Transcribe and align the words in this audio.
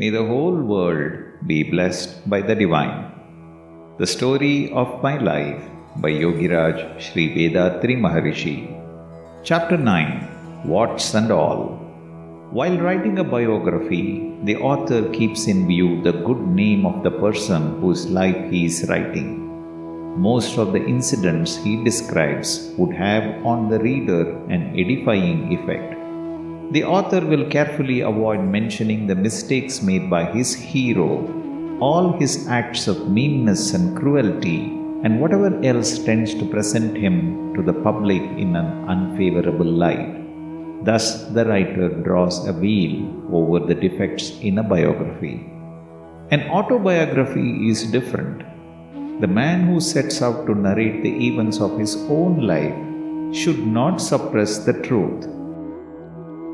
May 0.00 0.10
the 0.10 0.26
whole 0.30 0.56
world 0.70 1.12
be 1.46 1.62
blessed 1.62 2.28
by 2.28 2.42
the 2.42 2.54
divine. 2.54 2.96
The 3.96 4.06
story 4.06 4.70
of 4.72 5.02
my 5.02 5.16
life 5.16 5.62
by 6.02 6.10
Yogiraj 6.10 7.00
Sri 7.00 7.24
Vethathiri 7.36 7.96
Maharishi. 8.04 8.56
Chapter 9.42 9.78
9 9.78 10.66
Warts 10.66 11.14
and 11.14 11.30
All. 11.30 11.62
While 12.50 12.76
writing 12.76 13.18
a 13.20 13.24
biography, 13.24 14.34
the 14.44 14.56
author 14.56 15.00
keeps 15.14 15.46
in 15.46 15.66
view 15.66 16.02
the 16.02 16.12
good 16.28 16.46
name 16.46 16.84
of 16.84 17.02
the 17.02 17.16
person 17.24 17.80
whose 17.80 18.06
life 18.20 18.50
he 18.50 18.66
is 18.66 18.84
writing. 18.90 19.30
Most 20.20 20.58
of 20.58 20.74
the 20.74 20.84
incidents 20.84 21.56
he 21.56 21.82
describes 21.82 22.70
would 22.76 22.94
have 22.94 23.46
on 23.46 23.70
the 23.70 23.78
reader 23.78 24.22
an 24.56 24.78
edifying 24.78 25.50
effect. 25.56 25.95
The 26.72 26.82
author 26.82 27.24
will 27.24 27.48
carefully 27.48 28.00
avoid 28.00 28.40
mentioning 28.40 29.06
the 29.06 29.14
mistakes 29.14 29.82
made 29.82 30.10
by 30.10 30.24
his 30.32 30.52
hero, 30.52 31.22
all 31.78 32.18
his 32.18 32.48
acts 32.48 32.88
of 32.88 33.08
meanness 33.08 33.72
and 33.72 33.96
cruelty, 33.96 34.62
and 35.04 35.20
whatever 35.20 35.62
else 35.62 36.00
tends 36.00 36.34
to 36.34 36.44
present 36.44 36.96
him 36.96 37.54
to 37.54 37.62
the 37.62 37.72
public 37.72 38.22
in 38.22 38.56
an 38.56 38.88
unfavorable 38.88 39.72
light. 39.84 40.84
Thus, 40.84 41.22
the 41.26 41.44
writer 41.44 41.88
draws 41.88 42.44
a 42.48 42.52
veil 42.52 42.94
over 43.32 43.60
the 43.64 43.74
defects 43.74 44.30
in 44.40 44.58
a 44.58 44.64
biography. 44.64 45.48
An 46.32 46.50
autobiography 46.50 47.70
is 47.70 47.92
different. 47.92 48.42
The 49.20 49.28
man 49.28 49.68
who 49.68 49.78
sets 49.78 50.20
out 50.20 50.46
to 50.46 50.54
narrate 50.56 51.04
the 51.04 51.28
events 51.28 51.60
of 51.60 51.78
his 51.78 51.94
own 52.08 52.40
life 52.40 52.74
should 53.32 53.64
not 53.64 54.00
suppress 54.00 54.58
the 54.58 54.74
truth 54.82 55.26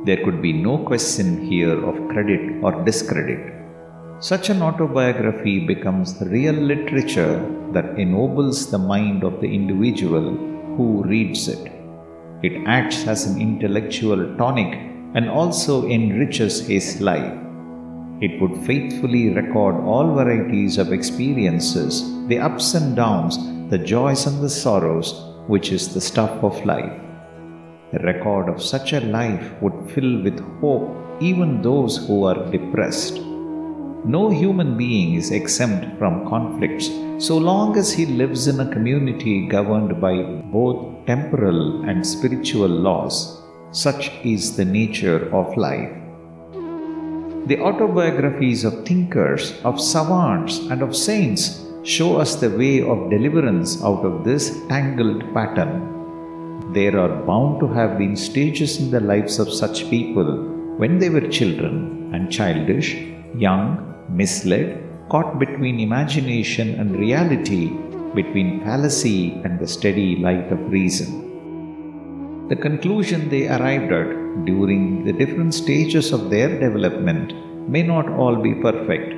there 0.05 0.23
could 0.25 0.43
be 0.43 0.53
no 0.53 0.79
question 0.79 1.47
here 1.49 1.79
of 1.89 2.09
credit 2.09 2.63
or 2.63 2.85
discredit. 2.85 3.53
Such 4.19 4.51
an 4.51 4.63
autobiography 4.63 5.67
becomes 5.67 6.21
real 6.21 6.55
literature 6.55 7.39
that 7.73 7.99
ennobles 7.99 8.71
the 8.71 8.79
mind 8.79 9.23
of 9.23 9.41
the 9.41 9.53
individual 9.53 10.37
who 10.77 11.03
reads 11.05 11.49
it. 11.49 11.71
It 12.43 12.67
acts 12.67 13.07
as 13.07 13.27
an 13.27 13.41
intellectual 13.41 14.37
tonic 14.37 14.73
and 15.15 15.29
also 15.29 15.87
enriches 15.89 16.67
his 16.67 17.01
life. 17.01 17.39
It 18.21 18.41
would 18.41 18.65
faithfully 18.67 19.31
record 19.31 19.77
all 19.85 20.15
varieties 20.15 20.79
of 20.79 20.93
experiences, 20.93 22.03
the 22.29 22.39
ups 22.39 22.75
and 22.75 22.97
downs, 22.97 23.39
the 23.71 23.79
joys 23.79 24.27
and 24.27 24.43
the 24.43 24.51
sorrows, 24.51 25.13
which 25.47 25.73
is 25.73 25.95
the 25.95 26.01
stuff 26.01 26.43
of 26.43 26.65
life. 26.65 26.93
A 27.95 27.99
record 27.99 28.49
of 28.49 28.63
such 28.63 28.95
a 28.95 29.01
life 29.01 29.53
would 29.61 29.91
fill 29.91 30.23
with 30.23 30.41
hope 30.61 30.97
even 31.21 31.61
those 31.61 31.99
who 32.07 32.25
are 32.25 32.51
depressed. 32.51 33.21
No 34.05 34.31
human 34.31 34.79
being 34.79 35.15
is 35.15 35.31
exempt 35.31 35.99
from 35.99 36.27
conflicts 36.27 36.89
so 37.19 37.37
long 37.37 37.77
as 37.77 37.93
he 37.93 38.07
lives 38.07 38.49
in 38.49 38.59
a 38.61 38.73
community 38.73 39.47
governed 39.47 40.01
by 40.01 40.23
both 40.57 41.05
temporal 41.07 41.83
and 41.83 42.07
spiritual 42.07 42.69
laws. 42.69 43.43
Such 43.73 44.11
is 44.25 44.57
the 44.57 44.65
nature 44.65 45.33
of 45.35 45.57
life. 45.57 45.93
The 47.47 47.61
autobiographies 47.61 48.65
of 48.65 48.87
thinkers, 48.87 49.61
of 49.65 49.81
savants, 49.81 50.59
and 50.71 50.81
of 50.81 50.97
saints 50.97 51.67
show 51.83 52.17
us 52.17 52.37
the 52.37 52.51
way 52.51 52.81
of 52.81 53.11
deliverance 53.11 53.83
out 53.83 54.05
of 54.05 54.25
this 54.25 54.67
tangled 54.69 55.23
pattern. 55.35 56.02
There 56.71 56.99
are 56.99 57.23
bound 57.27 57.61
to 57.61 57.67
have 57.67 57.99
been 57.99 58.17
stages 58.17 58.81
in 58.81 58.91
the 58.91 59.01
lives 59.01 59.39
of 59.39 59.53
such 59.53 59.91
people 59.91 60.25
when 60.79 60.99
they 60.99 61.11
were 61.11 61.29
children 61.29 62.11
and 62.15 62.33
childish, 62.33 62.95
young, 63.37 63.95
misled, 64.09 64.83
caught 65.11 65.39
between 65.39 65.81
imagination 65.81 66.81
and 66.81 66.97
reality, 66.97 67.69
between 68.15 68.63
fallacy 68.65 69.33
and 69.45 69.59
the 69.59 69.67
steady 69.67 70.17
light 70.17 70.51
of 70.51 70.71
reason. 70.71 72.49
The 72.49 72.57
conclusion 72.57 73.29
they 73.29 73.49
arrived 73.49 73.93
at 73.93 74.45
during 74.47 75.05
the 75.05 75.13
different 75.13 75.53
stages 75.53 76.13
of 76.13 76.31
their 76.31 76.49
development 76.49 77.35
may 77.69 77.83
not 77.83 78.09
all 78.09 78.37
be 78.37 78.55
perfect. 78.55 79.11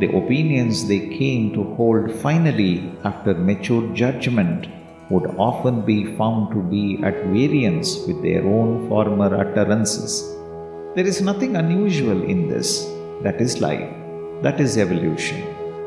The 0.00 0.10
opinions 0.16 0.88
they 0.88 1.08
came 1.08 1.52
to 1.52 1.62
hold 1.74 2.10
finally 2.10 2.92
after 3.04 3.34
mature 3.34 3.86
judgment 3.94 4.66
would 5.10 5.26
often 5.36 5.82
be 5.82 6.16
found 6.16 6.52
to 6.54 6.62
be 6.62 7.00
at 7.02 7.24
variance 7.26 7.98
with 8.06 8.22
their 8.22 8.44
own 8.44 8.88
former 8.88 9.34
utterances. 9.42 10.22
There 10.94 11.06
is 11.06 11.20
nothing 11.20 11.56
unusual 11.56 12.22
in 12.22 12.48
this. 12.48 12.84
That 13.22 13.40
is 13.40 13.60
life. 13.60 13.90
That 14.42 14.60
is 14.60 14.78
evolution. 14.78 15.40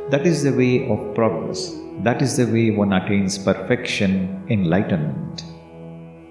That 0.09 0.28
is 0.28 0.44
the 0.44 0.53
way 0.53 0.89
of 0.89 1.16
progress. 1.16 1.73
That 2.03 2.22
is 2.22 2.38
the 2.38 2.45
way 2.45 2.72
one 2.72 2.94
attains 2.94 3.38
perfection, 3.38 4.45
enlightenment. 4.50 5.44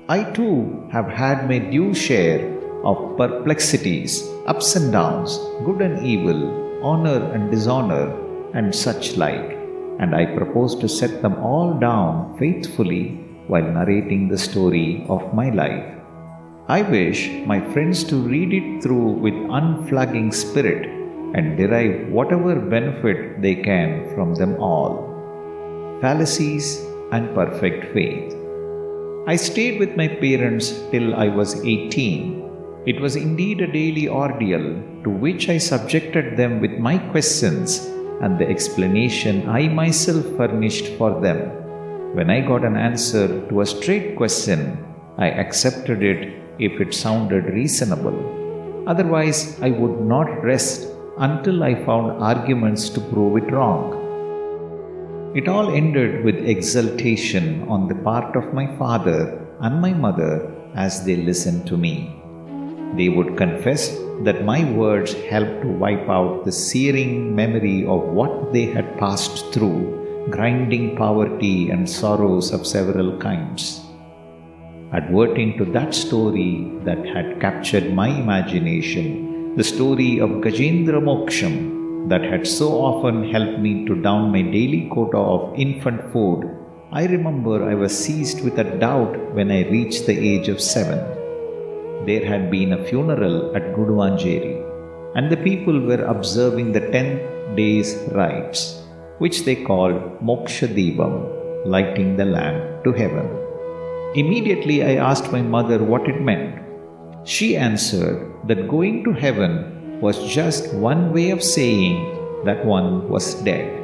I 0.09 0.25
too 0.33 0.87
have 0.93 1.09
had 1.09 1.49
my 1.49 1.59
due 1.59 1.95
share 1.95 2.41
of 2.85 3.17
perplexities, 3.17 4.29
ups 4.47 4.77
and 4.77 4.93
downs, 4.93 5.39
good 5.65 5.81
and 5.81 6.05
evil, 6.05 6.85
honor 6.85 7.33
and 7.33 7.51
dishonor, 7.51 8.07
and 8.55 8.75
such 8.75 9.17
like 9.17 9.62
and 10.03 10.17
I 10.17 10.25
propose 10.37 10.75
to 10.77 10.89
set 10.89 11.23
them 11.23 11.35
all 11.51 11.75
down 11.79 12.37
faithfully 12.39 13.05
while 13.47 13.69
narrating 13.77 14.29
the 14.29 14.43
story 14.47 15.07
of 15.09 15.33
my 15.33 15.49
life. 15.51 15.87
I 16.69 16.83
wish 16.83 17.21
my 17.53 17.61
friends 17.73 18.03
to 18.11 18.17
read 18.17 18.53
it 18.53 18.83
through 18.83 19.11
with 19.25 19.35
unflagging 19.59 20.33
spirit 20.33 20.89
and 21.37 21.57
derive 21.57 22.09
whatever 22.09 22.55
benefit 22.75 23.41
they 23.43 23.55
can 23.55 24.13
from 24.15 24.35
them 24.35 24.57
all. 24.61 24.93
Fallacies 26.01 26.85
and 27.13 27.35
perfect 27.35 27.93
faith. 27.95 28.35
I 29.29 29.37
stayed 29.37 29.79
with 29.79 29.97
my 29.97 30.09
parents 30.09 30.71
till 30.91 31.15
I 31.15 31.29
was 31.29 31.55
18. 31.65 32.43
It 32.87 33.01
was 33.01 33.15
indeed 33.15 33.61
a 33.61 33.73
daily 33.73 34.09
ordeal 34.09 34.67
to 35.05 35.11
which 35.11 35.49
I 35.49 35.59
subjected 35.59 36.37
them 36.37 36.61
with 36.61 36.73
my 36.73 36.99
questions 36.99 37.92
and 38.21 38.39
the 38.39 38.49
explanation 38.49 39.49
I 39.49 39.69
myself 39.69 40.25
furnished 40.37 40.89
for 40.99 41.21
them. 41.21 41.39
When 42.15 42.29
I 42.31 42.41
got 42.41 42.65
an 42.65 42.77
answer 42.77 43.27
to 43.49 43.61
a 43.63 43.67
straight 43.67 44.17
question, 44.17 44.85
I 45.19 45.29
accepted 45.31 46.03
it 46.03 46.35
if 46.59 46.81
it 46.81 46.95
sounded 46.95 47.47
reasonable. 47.47 48.85
Otherwise, 48.87 49.59
I 49.61 49.71
would 49.71 50.01
not 50.01 50.43
rest 50.43 50.89
until 51.19 51.63
I 51.63 51.85
found 51.87 52.23
arguments 52.23 52.89
to 52.91 53.01
prove 53.01 53.37
it 53.43 53.53
wrong. 53.53 53.99
It 55.35 55.49
all 55.49 55.75
ended 55.75 56.25
with 56.25 56.37
exultation 56.37 57.63
on 57.69 57.89
the 57.89 57.95
part 57.95 58.37
of 58.37 58.53
my 58.53 58.67
father 58.77 59.47
and 59.61 59.81
my 59.81 59.93
mother 59.95 60.53
as 60.75 61.05
they 61.05 61.17
listened 61.17 61.67
to 61.69 61.77
me. 61.77 62.15
They 62.97 63.09
would 63.09 63.37
confess 63.37 63.97
that 64.25 64.45
my 64.45 64.61
words 64.73 65.13
helped 65.31 65.63
to 65.63 65.69
wipe 65.69 66.09
out 66.09 66.45
the 66.45 66.53
searing 66.53 67.35
memory 67.35 67.85
of 67.87 68.03
what 68.19 68.53
they 68.53 68.67
had 68.67 68.97
passed 68.99 69.53
through, 69.53 70.29
grinding 70.31 70.97
poverty 70.97 71.71
and 71.71 71.89
sorrows 71.89 72.53
of 72.53 72.67
several 72.67 73.19
kinds. 73.19 73.81
Adverting 74.93 75.57
to 75.59 75.65
that 75.65 75.93
story 75.95 76.71
that 76.85 77.05
had 77.05 77.41
captured 77.41 77.95
my 77.95 78.09
imagination, 78.09 79.57
the 79.57 79.65
story 79.65 80.19
of 80.21 80.41
Gajendra 80.45 81.01
Moksham 81.09 82.09
that 82.09 82.23
had 82.23 82.47
so 82.47 82.69
often 82.91 83.31
helped 83.31 83.59
me 83.59 83.87
to 83.87 83.95
down 84.03 84.31
my 84.31 84.43
daily 84.43 84.89
quota 84.93 85.19
of 85.19 85.59
infant 85.59 86.13
food, 86.13 86.49
I 86.93 87.07
remember 87.07 87.69
I 87.69 87.75
was 87.75 87.99
seized 88.05 88.45
with 88.45 88.59
a 88.59 88.79
doubt 88.79 89.35
when 89.35 89.51
I 89.51 89.69
reached 89.71 90.07
the 90.07 90.17
age 90.17 90.49
of 90.49 90.61
seven 90.61 91.22
there 92.07 92.25
had 92.25 92.51
been 92.51 92.73
a 92.73 92.85
funeral 92.85 93.55
at 93.57 93.75
Guduvanjeri, 93.75 94.55
and 95.17 95.31
the 95.31 95.37
people 95.37 95.79
were 95.81 96.05
observing 96.05 96.73
the 96.73 96.81
10 96.81 97.55
days 97.57 97.97
rites, 98.13 98.83
which 99.19 99.45
they 99.45 99.57
called 99.57 99.99
Moksha 100.21 100.69
Deepam, 100.79 101.15
lighting 101.67 102.17
the 102.17 102.25
lamp 102.25 102.85
to 102.85 102.93
heaven. 102.93 103.29
Immediately 104.15 104.83
I 104.85 104.95
asked 104.97 105.33
my 105.33 105.43
mother 105.43 105.83
what 105.83 106.09
it 106.09 106.21
meant. 106.21 106.61
She 107.25 107.57
answered 107.57 108.31
that 108.49 108.69
going 108.69 109.05
to 109.05 109.13
heaven 109.13 110.01
was 110.01 110.27
just 110.29 110.75
one 110.75 111.13
way 111.13 111.31
of 111.31 111.43
saying 111.43 111.97
that 112.45 112.65
one 112.65 113.09
was 113.09 113.35
dead. 113.45 113.79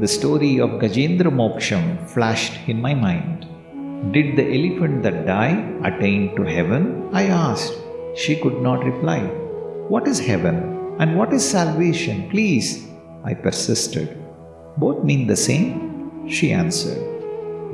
The 0.00 0.08
story 0.08 0.60
of 0.60 0.80
Gajendra 0.82 1.30
Moksham 1.30 2.08
flashed 2.08 2.68
in 2.68 2.80
my 2.80 2.94
mind. 2.94 3.45
Did 4.12 4.36
the 4.36 4.46
elephant 4.56 5.02
that 5.02 5.26
died 5.26 5.80
attain 5.84 6.36
to 6.36 6.42
heaven? 6.44 7.08
I 7.12 7.24
asked. 7.24 7.74
She 8.14 8.36
could 8.36 8.60
not 8.60 8.84
reply. 8.84 9.20
What 9.88 10.06
is 10.06 10.18
heaven 10.18 10.96
and 10.98 11.16
what 11.16 11.32
is 11.32 11.48
salvation? 11.48 12.28
Please, 12.30 12.86
I 13.24 13.34
persisted. 13.34 14.16
Both 14.76 15.04
mean 15.04 15.26
the 15.26 15.36
same, 15.36 16.28
she 16.28 16.52
answered. 16.52 17.02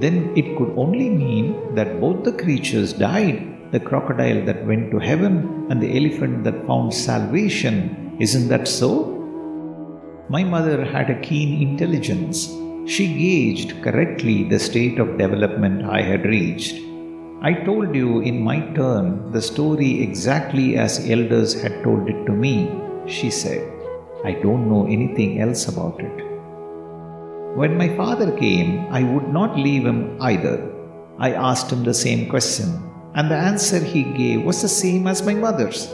Then 0.00 0.32
it 0.36 0.56
could 0.56 0.72
only 0.76 1.10
mean 1.10 1.74
that 1.74 2.00
both 2.00 2.24
the 2.24 2.32
creatures 2.32 2.92
died 2.92 3.52
the 3.72 3.80
crocodile 3.80 4.44
that 4.44 4.66
went 4.66 4.90
to 4.90 4.98
heaven 4.98 5.66
and 5.70 5.82
the 5.82 5.96
elephant 5.96 6.44
that 6.44 6.66
found 6.66 6.92
salvation 6.92 8.16
Isn't 8.20 8.48
that 8.48 8.68
so? 8.68 8.90
My 10.28 10.44
mother 10.44 10.84
had 10.84 11.08
a 11.10 11.20
keen 11.20 11.50
intelligence. 11.66 12.48
She 12.84 13.06
gauged 13.06 13.80
correctly 13.80 14.42
the 14.42 14.58
state 14.58 14.98
of 14.98 15.16
development 15.16 15.84
I 15.84 16.02
had 16.02 16.24
reached. 16.24 16.74
I 17.40 17.52
told 17.64 17.94
you 17.94 18.20
in 18.20 18.42
my 18.42 18.58
turn 18.74 19.30
the 19.30 19.40
story 19.40 20.02
exactly 20.02 20.76
as 20.76 21.08
elders 21.08 21.54
had 21.60 21.84
told 21.84 22.08
it 22.08 22.26
to 22.26 22.32
me, 22.32 22.70
she 23.06 23.30
said. 23.30 23.68
I 24.24 24.32
don't 24.32 24.68
know 24.68 24.86
anything 24.86 25.40
else 25.40 25.68
about 25.68 26.00
it. 26.00 26.24
When 27.56 27.78
my 27.78 27.96
father 27.96 28.36
came, 28.36 28.86
I 28.90 29.04
would 29.04 29.28
not 29.28 29.56
leave 29.56 29.86
him 29.86 30.16
either. 30.20 30.68
I 31.18 31.34
asked 31.34 31.70
him 31.70 31.84
the 31.84 31.94
same 31.94 32.28
question, 32.28 32.82
and 33.14 33.30
the 33.30 33.36
answer 33.36 33.78
he 33.78 34.02
gave 34.02 34.42
was 34.42 34.60
the 34.60 34.68
same 34.68 35.06
as 35.06 35.24
my 35.24 35.34
mother's. 35.34 35.86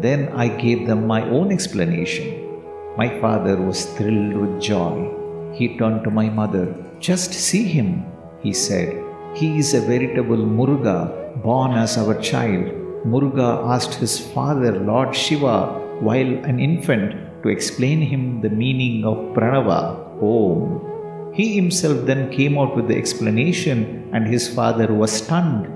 Then 0.00 0.28
I 0.34 0.48
gave 0.48 0.86
them 0.86 1.06
my 1.06 1.22
own 1.30 1.50
explanation. 1.50 2.62
My 2.98 3.08
father 3.20 3.56
was 3.56 3.86
thrilled 3.86 4.34
with 4.34 4.60
joy. 4.60 5.19
He 5.52 5.76
turned 5.78 6.04
to 6.04 6.10
my 6.10 6.28
mother. 6.28 6.74
Just 6.98 7.32
see 7.32 7.64
him, 7.64 8.04
he 8.42 8.52
said. 8.52 9.02
He 9.34 9.58
is 9.58 9.74
a 9.74 9.80
veritable 9.80 10.36
Muruga, 10.36 11.42
born 11.42 11.72
as 11.72 11.96
our 11.96 12.20
child. 12.20 12.66
Muruga 13.06 13.66
asked 13.68 13.94
his 13.94 14.18
father, 14.18 14.78
Lord 14.78 15.14
Shiva, 15.14 15.78
while 16.00 16.32
an 16.44 16.58
infant, 16.60 17.42
to 17.42 17.48
explain 17.48 18.00
him 18.00 18.40
the 18.42 18.50
meaning 18.50 19.04
of 19.04 19.16
Pranava, 19.34 19.82
Om. 20.22 21.32
He 21.32 21.54
himself 21.54 22.04
then 22.06 22.30
came 22.30 22.58
out 22.58 22.76
with 22.76 22.88
the 22.88 22.96
explanation, 22.96 24.10
and 24.12 24.26
his 24.26 24.52
father 24.52 24.92
was 24.92 25.12
stunned. 25.12 25.66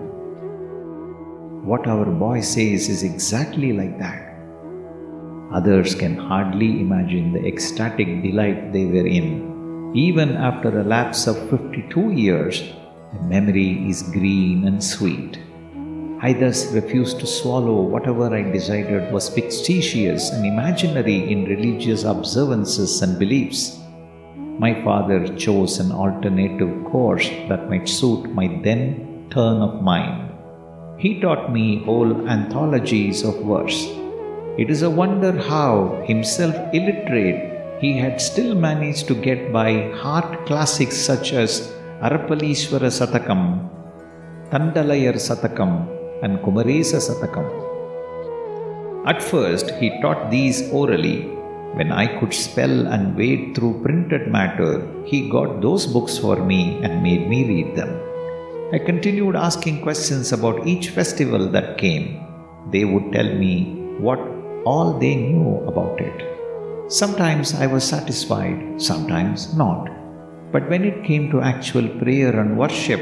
What 1.64 1.86
our 1.86 2.04
boy 2.04 2.40
says 2.40 2.88
is 2.88 3.02
exactly 3.02 3.72
like 3.72 3.98
that. 3.98 4.36
Others 5.52 5.94
can 5.94 6.16
hardly 6.16 6.80
imagine 6.80 7.32
the 7.32 7.46
ecstatic 7.46 8.22
delight 8.22 8.72
they 8.72 8.84
were 8.84 9.06
in. 9.06 9.53
Even 9.94 10.36
after 10.36 10.80
a 10.80 10.82
lapse 10.84 11.28
of 11.28 11.38
52 11.50 12.10
years, 12.10 12.62
the 13.12 13.22
memory 13.28 13.88
is 13.88 14.02
green 14.02 14.66
and 14.66 14.82
sweet. 14.82 15.38
I 16.20 16.32
thus 16.32 16.72
refused 16.72 17.20
to 17.20 17.26
swallow 17.26 17.80
whatever 17.80 18.34
I 18.34 18.42
decided 18.42 19.12
was 19.12 19.28
fictitious 19.28 20.30
and 20.30 20.44
imaginary 20.44 21.30
in 21.30 21.44
religious 21.44 22.02
observances 22.02 23.02
and 23.02 23.18
beliefs. 23.18 23.78
My 24.58 24.82
father 24.82 25.28
chose 25.36 25.78
an 25.78 25.92
alternative 25.92 26.84
course 26.86 27.28
that 27.48 27.70
might 27.70 27.88
suit 27.88 28.34
my 28.34 28.48
then 28.64 29.28
turn 29.30 29.62
of 29.62 29.80
mind. 29.80 30.32
He 30.98 31.20
taught 31.20 31.52
me 31.52 31.84
whole 31.84 32.28
anthologies 32.28 33.22
of 33.22 33.44
verse 33.44 33.86
it 34.56 34.70
is 34.70 34.82
a 34.82 34.90
wonder 34.90 35.32
how, 35.32 36.04
himself 36.06 36.54
illiterate, 36.72 37.53
he 37.80 37.98
had 37.98 38.20
still 38.20 38.54
managed 38.54 39.06
to 39.08 39.14
get 39.14 39.52
by 39.52 39.90
heart 40.02 40.46
classics 40.46 40.96
such 40.96 41.32
as 41.32 41.72
Arapalishwara 42.00 42.90
Satakam, 42.98 43.68
Tandalayar 44.50 45.16
Satakam, 45.28 45.88
and 46.22 46.38
Kumaresa 46.38 47.00
Satakam. 47.08 47.46
At 49.06 49.22
first, 49.22 49.70
he 49.80 50.00
taught 50.00 50.30
these 50.30 50.70
orally. 50.70 51.28
When 51.78 51.90
I 51.92 52.06
could 52.18 52.32
spell 52.32 52.86
and 52.86 53.16
wade 53.16 53.54
through 53.54 53.82
printed 53.82 54.28
matter, 54.28 54.86
he 55.04 55.28
got 55.28 55.60
those 55.60 55.86
books 55.86 56.16
for 56.16 56.36
me 56.36 56.80
and 56.82 57.02
made 57.02 57.28
me 57.28 57.44
read 57.48 57.76
them. 57.76 58.00
I 58.72 58.78
continued 58.78 59.36
asking 59.36 59.82
questions 59.82 60.32
about 60.32 60.66
each 60.66 60.88
festival 60.90 61.48
that 61.48 61.78
came. 61.78 62.20
They 62.70 62.84
would 62.84 63.12
tell 63.12 63.30
me 63.34 63.52
what 63.98 64.20
all 64.64 64.98
they 64.98 65.14
knew 65.16 65.58
about 65.66 66.00
it. 66.00 66.33
Sometimes 66.88 67.54
I 67.54 67.66
was 67.66 67.82
satisfied, 67.82 68.80
sometimes 68.80 69.54
not. 69.54 69.88
But 70.52 70.68
when 70.68 70.84
it 70.84 71.02
came 71.02 71.30
to 71.30 71.40
actual 71.40 71.88
prayer 71.98 72.38
and 72.38 72.58
worship, 72.58 73.00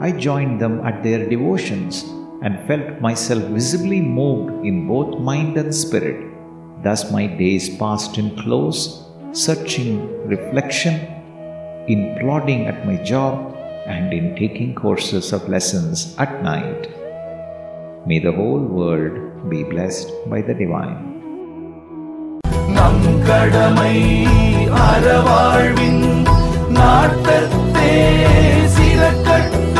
I 0.00 0.12
joined 0.12 0.60
them 0.60 0.86
at 0.86 1.02
their 1.02 1.28
devotions 1.28 2.04
and 2.42 2.64
felt 2.68 3.00
myself 3.00 3.42
visibly 3.50 4.00
moved 4.00 4.64
in 4.64 4.86
both 4.86 5.18
mind 5.18 5.56
and 5.56 5.74
spirit. 5.74 6.32
Thus 6.84 7.10
my 7.10 7.26
days 7.26 7.76
passed 7.76 8.18
in 8.18 8.36
close, 8.36 9.02
searching 9.32 10.28
reflection, 10.28 10.94
in 11.88 12.16
plodding 12.20 12.68
at 12.68 12.86
my 12.86 13.02
job, 13.02 13.56
and 13.86 14.12
in 14.12 14.36
taking 14.36 14.76
courses 14.76 15.32
of 15.32 15.48
lessons 15.48 16.14
at 16.18 16.40
night. 16.42 16.88
May 18.06 18.20
the 18.20 18.32
whole 18.32 18.60
world 18.60 19.50
be 19.50 19.64
blessed 19.64 20.08
by 20.30 20.40
the 20.40 20.54
divine. 20.54 21.13
நம் 22.84 23.04
கடமை 23.26 23.94
அறவாழ்வின் 24.84 26.02
நாட்டத்தே 26.70 27.92
சிறக்கட்டும் 28.74 29.73